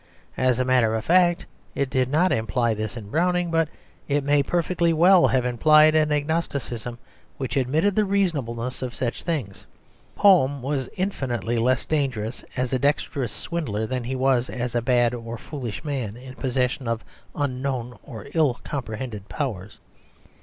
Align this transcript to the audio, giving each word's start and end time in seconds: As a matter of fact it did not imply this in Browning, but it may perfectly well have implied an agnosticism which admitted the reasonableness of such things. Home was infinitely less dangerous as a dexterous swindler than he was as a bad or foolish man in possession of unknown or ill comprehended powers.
As 0.39 0.57
a 0.57 0.65
matter 0.65 0.95
of 0.95 1.05
fact 1.05 1.45
it 1.75 1.87
did 1.87 2.09
not 2.09 2.31
imply 2.31 2.73
this 2.73 2.97
in 2.97 3.11
Browning, 3.11 3.51
but 3.51 3.69
it 4.07 4.23
may 4.23 4.41
perfectly 4.41 4.93
well 4.93 5.27
have 5.27 5.45
implied 5.45 5.93
an 5.93 6.11
agnosticism 6.11 6.97
which 7.37 7.55
admitted 7.55 7.95
the 7.95 8.03
reasonableness 8.03 8.81
of 8.81 8.95
such 8.95 9.21
things. 9.21 9.67
Home 10.17 10.63
was 10.63 10.89
infinitely 10.97 11.57
less 11.57 11.85
dangerous 11.85 12.43
as 12.57 12.73
a 12.73 12.79
dexterous 12.79 13.31
swindler 13.31 13.85
than 13.85 14.03
he 14.05 14.15
was 14.15 14.49
as 14.49 14.73
a 14.73 14.81
bad 14.81 15.13
or 15.13 15.37
foolish 15.37 15.83
man 15.83 16.17
in 16.17 16.33
possession 16.33 16.87
of 16.87 17.05
unknown 17.35 17.95
or 18.01 18.25
ill 18.33 18.59
comprehended 18.63 19.29
powers. 19.29 19.77